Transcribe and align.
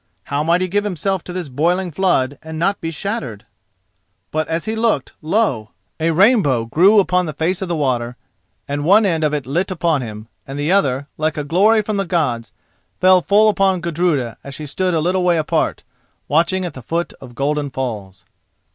How 0.23 0.41
might 0.41 0.61
he 0.61 0.67
give 0.67 0.83
himself 0.83 1.23
to 1.25 1.31
this 1.31 1.47
boiling 1.47 1.91
flood 1.91 2.39
and 2.41 2.57
not 2.57 2.81
be 2.81 2.89
shattered? 2.89 3.45
But 4.31 4.47
as 4.47 4.65
he 4.65 4.75
looked, 4.75 5.13
lo! 5.21 5.69
a 5.99 6.09
rainbow 6.09 6.65
grew 6.65 6.97
upon 6.99 7.27
the 7.27 7.33
face 7.35 7.61
of 7.61 7.67
the 7.67 7.75
water, 7.75 8.17
and 8.67 8.83
one 8.83 9.05
end 9.05 9.23
of 9.23 9.31
it 9.31 9.45
lit 9.45 9.69
upon 9.69 10.01
him, 10.01 10.27
and 10.47 10.57
the 10.57 10.71
other, 10.71 11.05
like 11.19 11.37
a 11.37 11.43
glory 11.43 11.83
from 11.83 11.97
the 11.97 12.05
Gods, 12.05 12.51
fell 12.99 13.21
full 13.21 13.47
upon 13.47 13.79
Gudruda 13.79 14.39
as 14.43 14.55
she 14.55 14.65
stood 14.65 14.95
a 14.95 14.99
little 15.01 15.21
way 15.23 15.37
apart, 15.37 15.83
watching 16.27 16.65
at 16.65 16.73
the 16.73 16.81
foot 16.81 17.13
of 17.21 17.35
Golden 17.35 17.69
Falls. 17.69 18.25